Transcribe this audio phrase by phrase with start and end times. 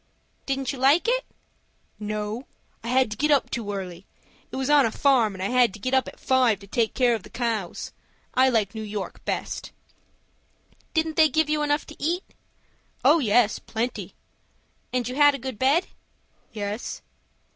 [0.47, 1.23] "Didn't you like it?"
[1.99, 2.47] "No,
[2.83, 4.07] I had to get up too early.
[4.51, 6.95] It was on a farm, and I had to get up at five to take
[6.95, 7.91] care of the cows.
[8.33, 9.71] I like New York best."
[10.95, 12.23] "Didn't they give you enough to eat?"
[13.05, 14.15] "Oh, yes, plenty."
[14.91, 15.85] "And you had a good bed?"
[16.51, 17.03] "Yes."